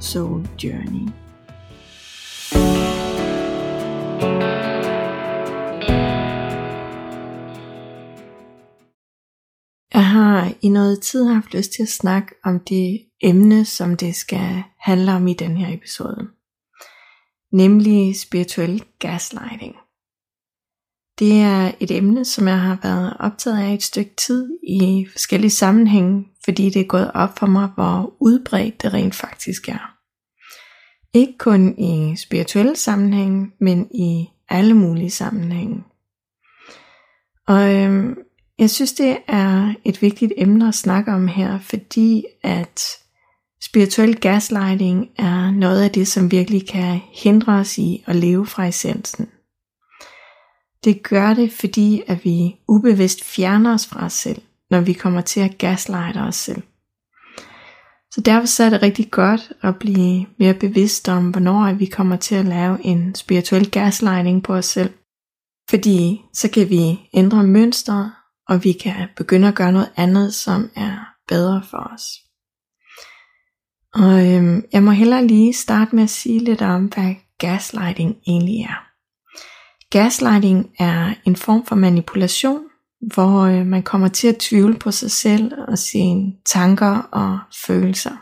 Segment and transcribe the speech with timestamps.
[0.00, 1.12] Soul Journey.
[9.94, 14.14] Jeg har i noget tid haft lyst til at snakke om det emne, som det
[14.14, 16.28] skal handle om i den her episode.
[17.52, 19.74] Nemlig spirituel gaslighting.
[21.18, 25.50] Det er et emne, som jeg har været optaget af et stykke tid i forskellige
[25.50, 29.96] sammenhænge, fordi det er gået op for mig, hvor udbredt det rent faktisk er.
[31.14, 35.84] Ikke kun i spirituelle sammenhænge, men i alle mulige sammenhænge.
[37.46, 38.18] Og øhm,
[38.58, 42.82] jeg synes, det er et vigtigt emne at snakke om her, fordi at
[43.62, 48.66] spirituel gaslighting er noget af det, som virkelig kan hindre os i at leve fra
[48.66, 49.28] essensen.
[50.84, 55.20] Det gør det, fordi at vi ubevidst fjerner os fra os selv, når vi kommer
[55.20, 56.62] til at gaslighte os selv.
[58.12, 62.16] Så derfor så er det rigtig godt at blive mere bevidst om, hvornår vi kommer
[62.16, 64.90] til at lave en spirituel gaslighting på os selv.
[65.70, 68.12] Fordi så kan vi ændre mønstre,
[68.48, 70.96] og vi kan begynde at gøre noget andet, som er
[71.28, 72.02] bedre for os.
[73.94, 78.60] Og øhm, jeg må hellere lige starte med at sige lidt om, hvad gaslighting egentlig
[78.60, 78.86] er.
[79.90, 82.69] Gaslighting er en form for manipulation,
[83.00, 88.16] hvor øh, man kommer til at tvivle på sig selv og sine tanker og følelser.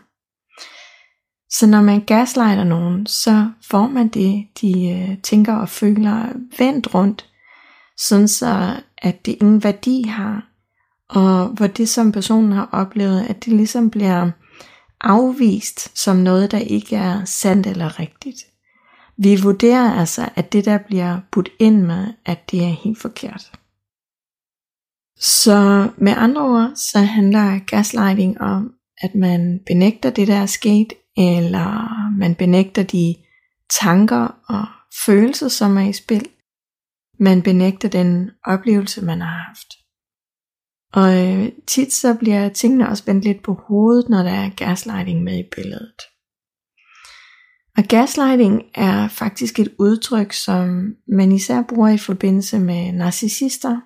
[1.50, 6.26] Så når man gaslighter nogen, så får man det, de øh, tænker og føler
[6.58, 7.26] vendt rundt,
[7.96, 10.48] sådan så at det ingen værdi har,
[11.08, 14.30] og hvor det som personen har oplevet, at det ligesom bliver
[15.00, 18.38] afvist som noget, der ikke er sandt eller rigtigt.
[19.16, 23.57] Vi vurderer altså, at det der bliver budt ind med, at det er helt forkert.
[25.20, 30.92] Så med andre ord, så handler gaslighting om, at man benægter det, der er sket,
[31.16, 33.14] eller man benægter de
[33.80, 34.66] tanker og
[35.06, 36.28] følelser, som er i spil.
[37.20, 39.68] Man benægter den oplevelse, man har haft.
[40.92, 45.22] Og øh, tit så bliver tingene også vendt lidt på hovedet, når der er gaslighting
[45.22, 46.00] med i billedet.
[47.76, 53.80] Og gaslighting er faktisk et udtryk, som man især bruger i forbindelse med narcissister,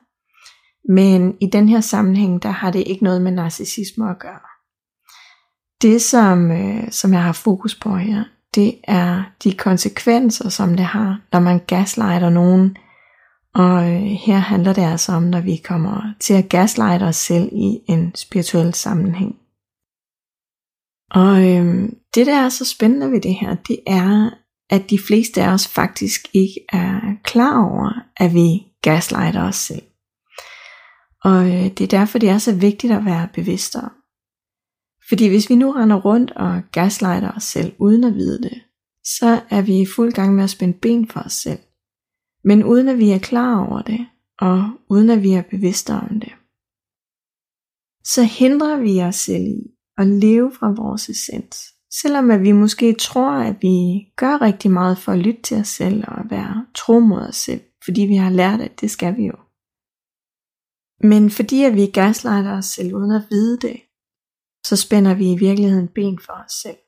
[0.88, 4.41] men i den her sammenhæng, der har det ikke noget med narcissisme at gøre.
[5.82, 10.84] Det, som, øh, som jeg har fokus på her, det er de konsekvenser, som det
[10.84, 12.76] har, når man gaslighter nogen.
[13.54, 17.48] Og øh, her handler det altså om, når vi kommer til at gaslighte os selv
[17.53, 19.37] i en spirituel sammenhæng.
[21.10, 24.31] Og øh, det, der er så spændende ved det her, det er,
[24.71, 29.82] at de fleste af os faktisk ikke er klar over, at vi gaslighter os selv.
[31.25, 33.93] Og øh, det er derfor, det er så vigtigt at være bevidst om.
[35.09, 38.62] Fordi hvis vi nu render rundt og gaslighter os selv uden at vide det,
[39.05, 41.59] så er vi i fuld gang med at spænde ben for os selv.
[42.44, 44.06] Men uden at vi er klar over det,
[44.38, 46.33] og uden at vi er bevidste om det.
[48.04, 49.62] Så hindrer vi os selv i
[49.99, 51.72] at leve fra vores essens.
[51.91, 55.69] Selvom at vi måske tror, at vi gør rigtig meget for at lytte til os
[55.69, 59.27] selv og være tro mod os selv, fordi vi har lært, at det skal vi
[59.27, 59.34] jo.
[61.03, 63.81] Men fordi at vi gaslighter os selv uden at vide det,
[64.67, 66.81] så spænder vi i virkeligheden ben for os selv.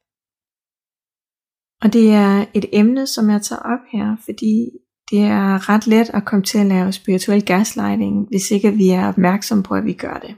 [1.82, 4.70] Og det er et emne, som jeg tager op her, fordi
[5.10, 9.08] det er ret let at komme til at lave spirituel gaslighting, hvis ikke vi er
[9.08, 10.36] opmærksom på, at vi gør det.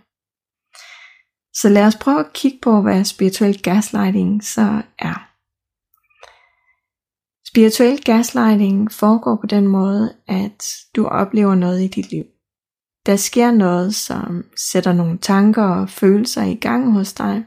[1.55, 5.19] Så lad os prøve at kigge på, hvad spirituel gaslighting så er.
[7.51, 10.65] Spirituel gaslighting foregår på den måde, at
[10.97, 12.25] du oplever noget i dit liv.
[13.07, 17.45] Der sker noget, som sætter nogle tanker og følelser i gang hos dig.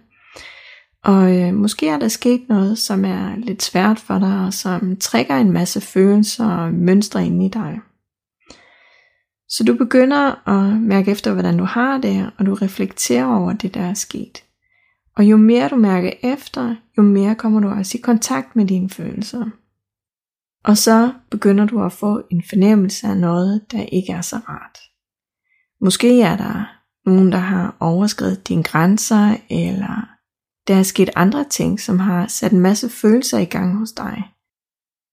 [1.03, 4.97] Og øh, måske er der sket noget, som er lidt svært for dig, og som
[4.97, 7.79] trækker en masse følelser og mønstre ind i dig.
[9.49, 13.73] Så du begynder at mærke efter, hvordan du har det, og du reflekterer over det,
[13.73, 14.43] der er sket.
[15.17, 18.89] Og jo mere du mærker efter, jo mere kommer du også i kontakt med dine
[18.89, 19.45] følelser.
[20.63, 24.88] Og så begynder du at få en fornemmelse af noget, der ikke er så rart.
[25.81, 30.09] Måske er der nogen, der har overskrevet dine grænser, eller
[30.67, 34.23] der er sket andre ting, som har sat en masse følelser i gang hos dig.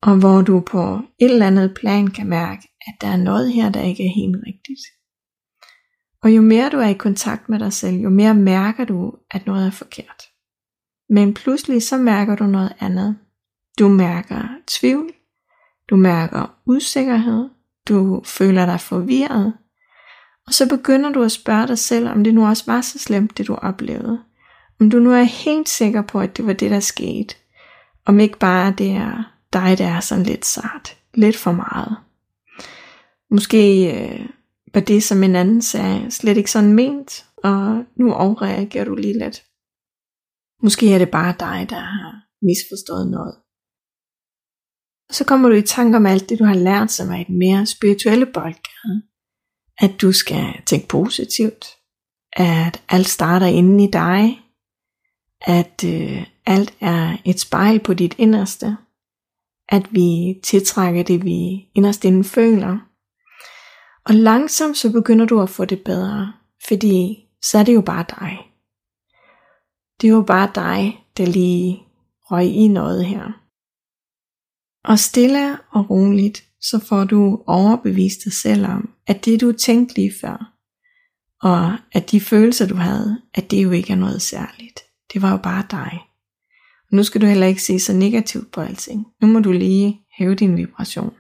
[0.03, 3.71] Og hvor du på et eller andet plan kan mærke, at der er noget her,
[3.71, 4.81] der ikke er helt rigtigt.
[6.23, 9.47] Og jo mere du er i kontakt med dig selv, jo mere mærker du, at
[9.47, 10.23] noget er forkert.
[11.09, 13.19] Men pludselig så mærker du noget andet.
[13.79, 15.13] Du mærker tvivl,
[15.91, 17.49] du mærker usikkerhed,
[17.89, 19.55] du føler dig forvirret,
[20.47, 23.39] og så begynder du at spørge dig selv, om det nu også var så slemt,
[23.39, 24.23] det du oplevede.
[24.81, 27.35] Om du nu er helt sikker på, at det var det, der skete.
[28.07, 30.97] Om ikke bare det er dig, der er sådan lidt sart.
[31.15, 31.97] Lidt for meget.
[33.31, 34.29] Måske øh,
[34.75, 39.19] var det, som en anden sagde, slet ikke sådan ment, og nu overreagerer du lige
[39.19, 39.43] lidt.
[40.63, 42.13] Måske er det bare dig, der har
[42.43, 43.35] misforstået noget.
[45.11, 47.67] Så kommer du i tanke om alt det, du har lært, som er et mere
[47.67, 49.03] spirituelle boldgade.
[49.79, 51.67] At du skal tænke positivt.
[52.33, 54.41] At alt starter inden i dig.
[55.41, 58.77] At øh, alt er et spejl på dit inderste.
[59.69, 62.79] At vi tiltrækker det, vi inderst inden føler.
[64.05, 66.33] Og langsomt så begynder du at få det bedre.
[66.69, 68.39] Fordi så er det jo bare dig.
[70.01, 71.83] Det er jo bare dig, der lige
[72.31, 73.43] røg i noget her.
[74.85, 79.95] Og stille og roligt, så får du overbevist dig selv om, at det du tænkte
[79.95, 80.53] lige før,
[81.43, 84.81] og at de følelser du havde, at det jo ikke er noget særligt.
[85.13, 86.01] Det var jo bare dig.
[86.91, 89.07] Og nu skal du heller ikke se så negativt på alting.
[89.21, 91.15] Nu må du lige hæve din vibration.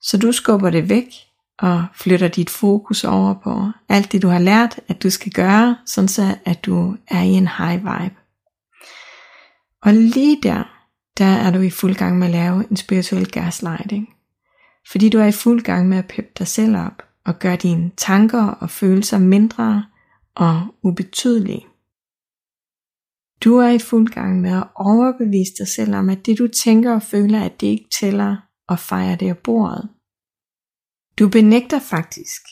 [0.00, 1.06] Så du skubber det væk
[1.58, 5.76] og flytter dit fokus over på alt det du har lært, at du skal gøre,
[5.86, 8.16] sådan så at du er i en high vibe.
[9.82, 10.73] Og lige der,
[11.18, 14.08] der er du i fuld gang med at lave en spirituel gaslighting.
[14.90, 17.90] Fordi du er i fuld gang med at peppe dig selv op og gøre dine
[17.96, 19.84] tanker og følelser mindre
[20.34, 21.66] og ubetydelige.
[23.44, 26.94] Du er i fuld gang med at overbevise dig selv om, at det du tænker
[26.94, 28.36] og føler, at det ikke tæller
[28.68, 29.88] og fejrer det af bordet.
[31.18, 32.42] Du benægter faktisk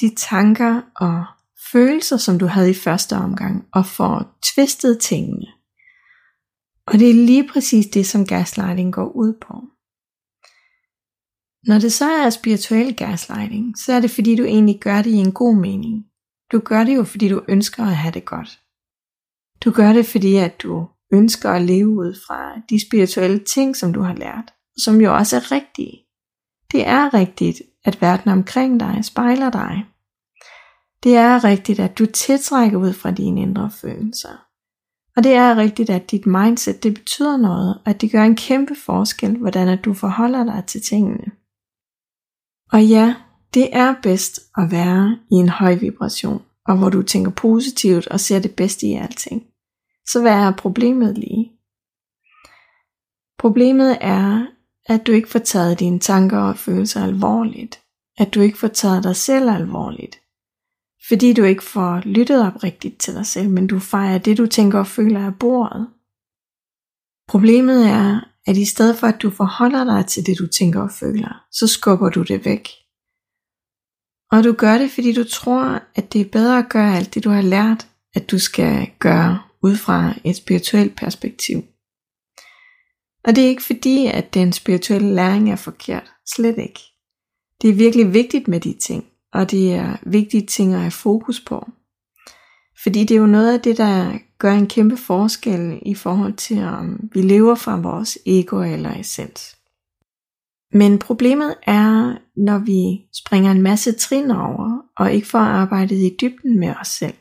[0.00, 1.24] de tanker og
[1.72, 5.46] følelser, som du havde i første omgang, og får tvistet tingene
[6.86, 9.54] og det er lige præcis det, som gaslighting går ud på.
[11.66, 15.16] Når det så er spirituel gaslighting, så er det fordi du egentlig gør det i
[15.16, 16.06] en god mening.
[16.52, 18.60] Du gør det jo fordi du ønsker at have det godt.
[19.64, 23.92] Du gør det fordi at du ønsker at leve ud fra de spirituelle ting, som
[23.92, 25.98] du har lært, som jo også er rigtige.
[26.72, 29.84] Det er rigtigt, at verden omkring dig spejler dig.
[31.02, 34.51] Det er rigtigt, at du tiltrækker ud fra dine indre følelser.
[35.16, 38.36] Og det er rigtigt, at dit mindset det betyder noget, og at det gør en
[38.36, 41.32] kæmpe forskel, hvordan at du forholder dig til tingene.
[42.72, 43.14] Og ja,
[43.54, 48.20] det er bedst at være i en høj vibration, og hvor du tænker positivt og
[48.20, 49.46] ser det bedste i alting.
[50.06, 51.52] Så hvad er problemet lige?
[53.38, 54.46] Problemet er,
[54.86, 57.80] at du ikke får taget dine tanker og følelser alvorligt.
[58.18, 60.21] At du ikke får taget dig selv alvorligt.
[61.08, 64.46] Fordi du ikke får lyttet op rigtigt til dig selv, men du fejrer det, du
[64.46, 65.88] tænker og føler af bordet.
[67.28, 70.90] Problemet er, at i stedet for at du forholder dig til det, du tænker og
[70.90, 72.68] føler, så skubber du det væk.
[74.30, 77.24] Og du gør det, fordi du tror, at det er bedre at gøre alt det,
[77.24, 81.58] du har lært, at du skal gøre ud fra et spirituelt perspektiv.
[83.24, 86.12] Og det er ikke fordi, at den spirituelle læring er forkert.
[86.34, 86.80] Slet ikke.
[87.62, 91.40] Det er virkelig vigtigt med de ting og det er vigtige ting at have fokus
[91.40, 91.68] på.
[92.82, 96.62] Fordi det er jo noget af det, der gør en kæmpe forskel i forhold til,
[96.62, 99.56] om vi lever fra vores ego eller essens.
[100.72, 106.16] Men problemet er, når vi springer en masse trin over, og ikke får arbejdet i
[106.20, 107.14] dybden med os selv.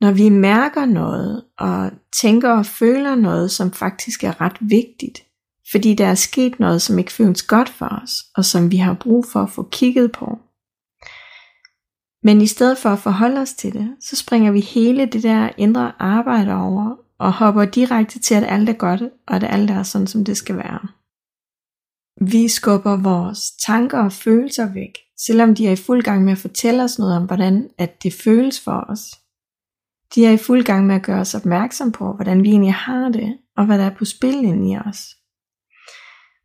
[0.00, 1.90] Når vi mærker noget, og
[2.22, 5.24] tænker og føler noget, som faktisk er ret vigtigt,
[5.70, 8.94] fordi der er sket noget, som ikke føles godt for os, og som vi har
[8.94, 10.38] brug for at få kigget på,
[12.22, 15.50] men i stedet for at forholde os til det, så springer vi hele det der
[15.56, 19.82] indre arbejde over og hopper direkte til, at alt er godt, og at alt er
[19.82, 20.88] sådan, som det skal være.
[22.20, 26.38] Vi skubber vores tanker og følelser væk, selvom de er i fuld gang med at
[26.38, 29.00] fortælle os noget om, hvordan at det føles for os.
[30.14, 33.08] De er i fuld gang med at gøre os opmærksom på, hvordan vi egentlig har
[33.08, 35.16] det, og hvad der er på spil inde i os.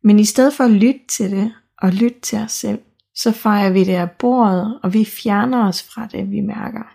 [0.02, 2.82] Men i stedet for at lytte til det, og lytte til os selv,
[3.16, 6.94] så fejrer vi det af bordet, og vi fjerner os fra det, vi mærker.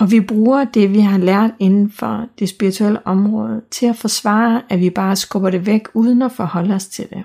[0.00, 4.62] Og vi bruger det, vi har lært inden for det spirituelle område, til at forsvare,
[4.68, 7.24] at vi bare skubber det væk, uden at forholde os til det.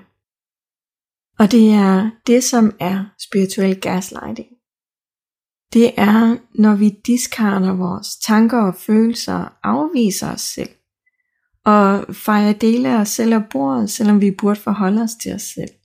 [1.38, 4.48] Og det er det, som er spirituel gaslighting.
[5.72, 10.70] det er, når vi diskarder vores tanker og følelser og afviser os selv,
[11.64, 15.42] og fejrer dele af os selv af bordet, selvom vi burde forholde os til os
[15.42, 15.77] selv.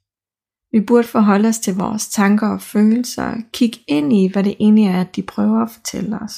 [0.74, 4.86] Vi burde forholde os til vores tanker og følelser, kigge ind i, hvad det egentlig
[4.86, 6.34] er, de prøver at fortælle os.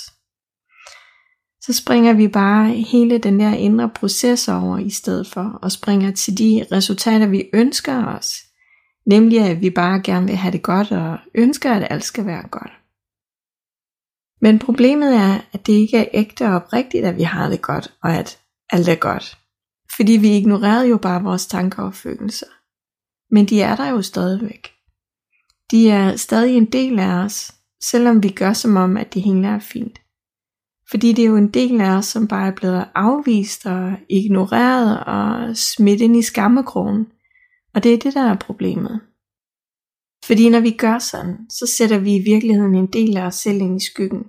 [1.62, 6.12] Så springer vi bare hele den der indre proces over i stedet for, og springer
[6.12, 8.36] til de resultater, vi ønsker os.
[9.06, 12.48] Nemlig at vi bare gerne vil have det godt, og ønsker, at alt skal være
[12.48, 12.72] godt.
[14.42, 17.94] Men problemet er, at det ikke er ægte og oprigtigt, at vi har det godt,
[18.04, 18.40] og at
[18.70, 19.38] alt er godt.
[19.96, 22.55] Fordi vi ignorerede jo bare vores tanker og følelser.
[23.32, 24.72] Men de er der jo stadigvæk.
[25.72, 27.52] De er stadig en del af os,
[27.84, 30.02] selvom vi gør som om, at det hele er fint.
[30.92, 35.04] Fordi det er jo en del af os, som bare er blevet afvist og ignoreret
[35.04, 37.08] og smidt ind i skammekrogen.
[37.74, 39.02] Og det er det, der er problemet.
[40.26, 43.62] Fordi når vi gør sådan, så sætter vi i virkeligheden en del af os selv
[43.62, 44.24] ind i skyggen.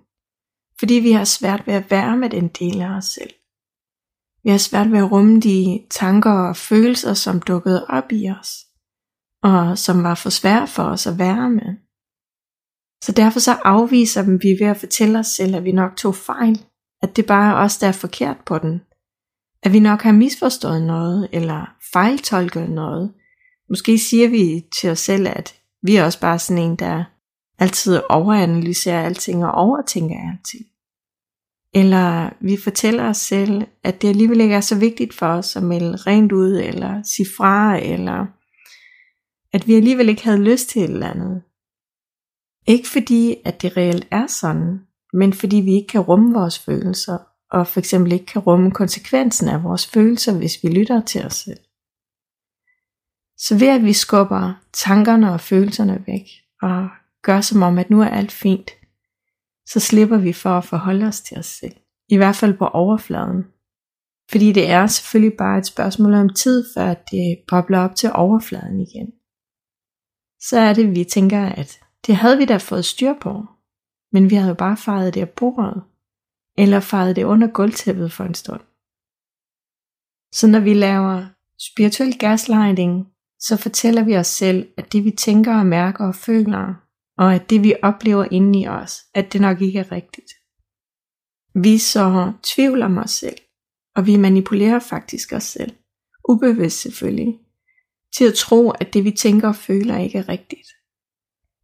[0.79, 3.31] Fordi vi har svært ved at være med den del af os selv.
[4.43, 8.66] Vi har svært ved at rumme de tanker og følelser, som dukkede op i os,
[9.47, 11.75] og som var for svære for os at være med.
[13.05, 16.15] Så derfor så afviser dem vi ved at fortælle os selv, at vi nok tog
[16.15, 16.61] fejl,
[17.03, 18.81] at det bare er os, der er forkert på den,
[19.63, 23.13] at vi nok har misforstået noget, eller fejltolket noget.
[23.69, 27.05] Måske siger vi til os selv, at vi er også bare sådan en, der
[27.59, 30.65] altid overanalyserer alting og overtænker alting.
[31.75, 35.63] Eller vi fortæller os selv, at det alligevel ikke er så vigtigt for os at
[35.63, 38.27] melde rent ud, eller sige fra, eller
[39.53, 41.43] at vi alligevel ikke havde lyst til et eller andet.
[42.67, 44.81] Ikke fordi, at det reelt er sådan,
[45.13, 47.19] men fordi vi ikke kan rumme vores følelser,
[47.51, 51.35] og for eksempel ikke kan rumme konsekvensen af vores følelser, hvis vi lytter til os
[51.35, 51.61] selv.
[53.39, 56.27] Så ved at vi skubber tankerne og følelserne væk,
[56.63, 56.89] og
[57.23, 58.71] gør som om, at nu er alt fint,
[59.67, 61.77] så slipper vi for at forholde os til os selv.
[62.09, 63.45] I hvert fald på overfladen.
[64.31, 68.81] Fordi det er selvfølgelig bare et spørgsmål om tid, før det bobler op til overfladen
[68.81, 69.13] igen.
[70.49, 73.47] Så er det, vi tænker, at det havde vi da fået styr på.
[74.13, 75.83] Men vi havde jo bare fejret det af bordet.
[76.59, 78.61] Eller fejret det under gulvtæppet for en stund.
[80.35, 81.27] Så når vi laver
[81.71, 83.07] spirituel gaslighting,
[83.41, 86.75] så fortæller vi os selv, at det vi tænker og mærker og føler,
[87.19, 90.31] og at det vi oplever inde i os, at det nok ikke er rigtigt.
[91.55, 93.39] Vi så tvivl om os selv,
[93.97, 95.77] og vi manipulerer faktisk os selv,
[96.29, 97.39] ubevidst selvfølgelig,
[98.17, 100.69] til at tro, at det vi tænker og føler ikke er rigtigt.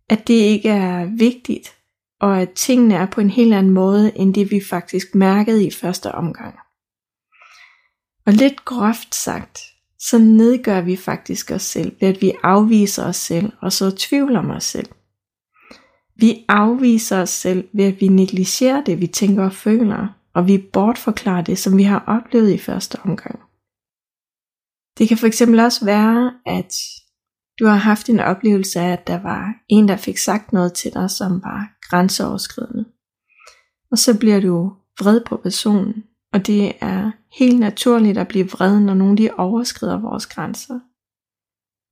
[0.08, 1.74] At det ikke er vigtigt,
[2.20, 5.70] og at tingene er på en helt anden måde, end det vi faktisk mærkede i
[5.70, 6.54] første omgang.
[8.26, 9.58] Og lidt groft sagt,
[9.98, 14.38] så nedgør vi faktisk os selv ved at vi afviser os selv og så tvivler
[14.38, 14.88] om os selv.
[16.16, 20.58] Vi afviser os selv ved at vi negligerer det, vi tænker og føler, og vi
[20.58, 23.40] bortforklarer det, som vi har oplevet i første omgang.
[24.98, 26.74] Det kan for eksempel også være, at
[27.58, 30.92] du har haft en oplevelse af, at der var en, der fik sagt noget til
[30.94, 32.84] dig, som var grænseoverskridende.
[33.90, 38.80] Og så bliver du vred på personen, og det er helt naturligt at blive vred,
[38.80, 40.80] når nogen de overskrider vores grænser.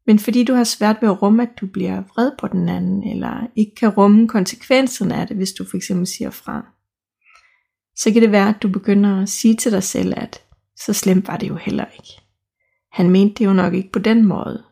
[0.07, 3.11] Men fordi du har svært ved at rumme, at du bliver vred på den anden,
[3.11, 6.66] eller ikke kan rumme konsekvenserne af det, hvis du for eksempel siger fra,
[7.97, 10.42] så kan det være, at du begynder at sige til dig selv, at
[10.76, 12.29] så slemt var det jo heller ikke.
[12.92, 14.64] Han mente det jo nok ikke på den måde.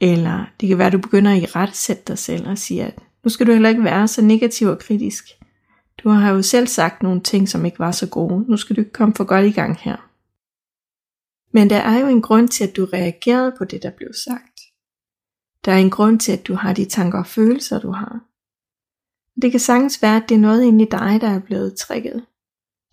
[0.00, 2.84] Eller det kan være, at du begynder at i ret sætte dig selv og sige,
[2.84, 5.24] at nu skal du heller ikke være så negativ og kritisk.
[5.98, 8.44] Du har jo selv sagt nogle ting, som ikke var så gode.
[8.48, 10.08] Nu skal du ikke komme for godt i gang her.
[11.52, 14.60] Men der er jo en grund til, at du reagerede på det, der blev sagt.
[15.64, 18.20] Der er en grund til, at du har de tanker og følelser, du har.
[19.42, 22.24] Det kan sagtens være, at det er noget inde i dig, der er blevet trigget.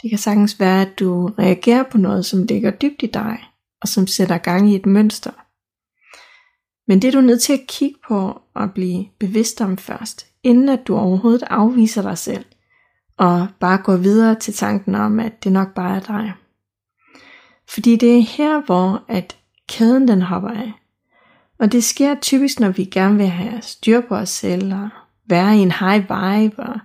[0.01, 3.44] Det kan sagtens være, at du reagerer på noget, som ligger dybt i dig,
[3.82, 5.32] og som sætter gang i et mønster.
[6.88, 10.70] Men det er du nødt til at kigge på og blive bevidst om først, inden
[10.70, 12.46] at du overhovedet afviser dig selv,
[13.17, 16.34] og bare går videre til tanken om, at det nok bare er dig.
[17.70, 19.38] Fordi det er her, hvor at
[19.70, 20.74] kæden den hopper af.
[21.60, 24.89] Og det sker typisk, når vi gerne vil have styr på os selv, og
[25.27, 26.79] være i en high vibe, og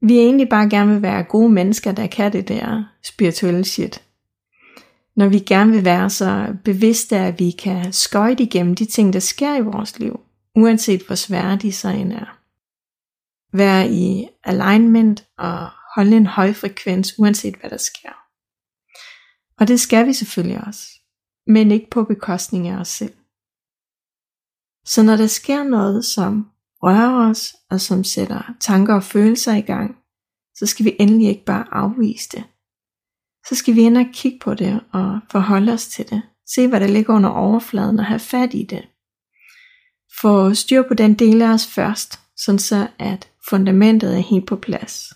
[0.00, 4.02] vi egentlig bare gerne vil være gode mennesker, der kan det der spirituelle shit.
[5.16, 9.20] Når vi gerne vil være så bevidste, at vi kan skøjte igennem de ting, der
[9.20, 10.20] sker i vores liv,
[10.56, 12.38] uanset hvor svære de så end er.
[13.56, 18.12] Være i alignment og holde en høj frekvens, uanset hvad der sker.
[19.60, 20.88] Og det skal vi selvfølgelig også,
[21.46, 23.14] men ikke på bekostning af os selv.
[24.84, 26.50] Så når der sker noget, som
[26.82, 29.96] rører os, og som sætter tanker og følelser i gang,
[30.54, 32.44] så skal vi endelig ikke bare afvise det.
[33.48, 36.22] Så skal vi ind og kigge på det og forholde os til det.
[36.54, 38.88] Se hvad der ligger under overfladen og have fat i det.
[40.20, 44.56] Få styr på den del af os først, sådan så at fundamentet er helt på
[44.56, 45.12] plads.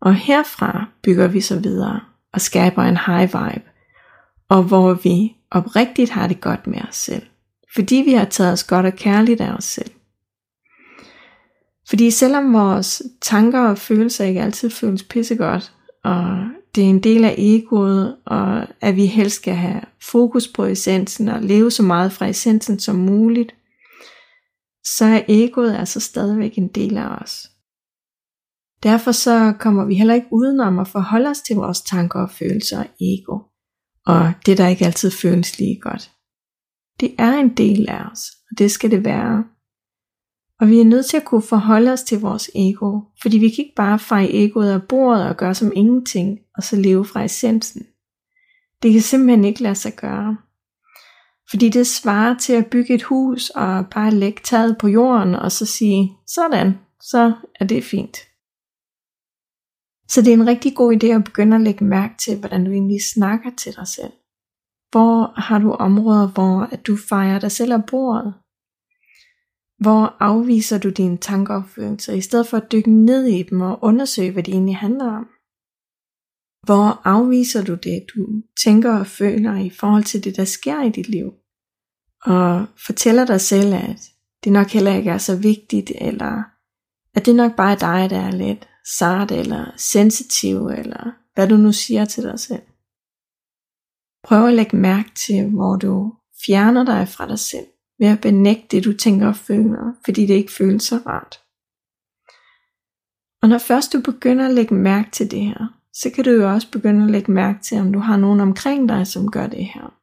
[0.00, 2.00] Og herfra bygger vi så videre
[2.32, 3.64] og skaber en high vibe,
[4.48, 7.26] og hvor vi oprigtigt har det godt med os selv.
[7.74, 9.90] Fordi vi har taget os godt og kærligt af os selv.
[11.88, 15.72] Fordi selvom vores tanker og følelser ikke altid føles pissegodt,
[16.04, 20.64] og det er en del af egoet, og at vi helst skal have fokus på
[20.64, 23.54] essensen og leve så meget fra essensen som muligt,
[24.84, 27.48] så er egoet altså stadigvæk en del af os.
[28.82, 32.78] Derfor så kommer vi heller ikke udenom at forholde os til vores tanker og følelser
[32.78, 33.38] og ego,
[34.06, 36.10] og det der ikke altid føles lige godt.
[37.00, 39.44] Det er en del af os, og det skal det være.
[40.62, 43.64] Og vi er nødt til at kunne forholde os til vores ego, fordi vi kan
[43.64, 47.86] ikke bare feje egoet af bordet og gøre som ingenting, og så leve fra essensen.
[48.82, 50.36] Det kan simpelthen ikke lade sig gøre.
[51.50, 55.52] Fordi det svarer til at bygge et hus og bare lægge taget på jorden og
[55.52, 58.16] så sige, sådan, så er det fint.
[60.08, 62.70] Så det er en rigtig god idé at begynde at lægge mærke til, hvordan du
[62.70, 64.12] egentlig snakker til dig selv.
[64.90, 68.34] Hvor har du områder, hvor at du fejrer dig selv af bordet?
[69.82, 73.60] Hvor afviser du dine tanker og følelser, i stedet for at dykke ned i dem
[73.60, 75.26] og undersøge, hvad de egentlig handler om?
[76.66, 80.90] Hvor afviser du det, du tænker og føler i forhold til det, der sker i
[80.90, 81.32] dit liv?
[82.24, 84.00] Og fortæller dig selv, at
[84.44, 86.42] det nok heller ikke er så vigtigt, eller
[87.14, 91.56] at det nok bare er dig, der er lidt sart, eller sensitiv, eller hvad du
[91.56, 92.62] nu siger til dig selv.
[94.24, 96.14] Prøv at lægge mærke til, hvor du
[96.46, 97.66] fjerner dig fra dig selv
[98.02, 101.40] ved at benægte det, du tænker og føler, fordi det ikke føles så rart.
[103.42, 106.52] Og når først du begynder at lægge mærke til det her, så kan du jo
[106.52, 109.64] også begynde at lægge mærke til, om du har nogen omkring dig, som gør det
[109.64, 109.94] her.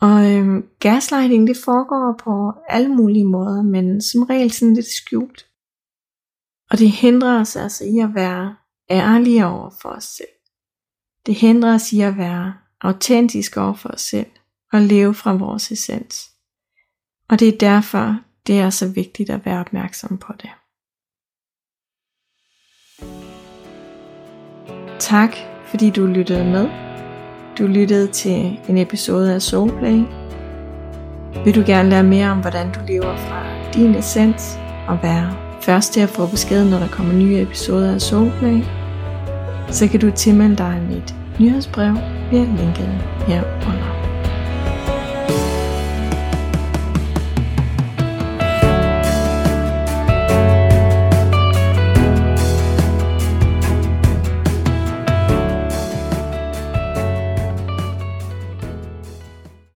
[0.00, 5.46] Og øhm, gaslighting, det foregår på alle mulige måder, men som regel sådan lidt skjult.
[6.70, 8.56] Og det hindrer os altså i at være
[8.90, 10.36] ærlige over for os selv.
[11.26, 14.30] Det hindrer os i at være autentiske over for os selv
[14.72, 16.35] og leve fra vores essens.
[17.28, 20.50] Og det er derfor, det er så vigtigt at være opmærksom på det.
[24.98, 26.68] Tak, fordi du lyttede med.
[27.58, 30.02] Du lyttede til en episode af Soulplay.
[31.44, 34.58] Vil du gerne lære mere om, hvordan du lever fra din essens
[34.88, 38.62] og være først til at få besked, når der kommer nye episoder af Soulplay,
[39.70, 41.94] så kan du tilmelde dig mit nyhedsbrev
[42.30, 42.88] via linket
[43.26, 43.95] herunder.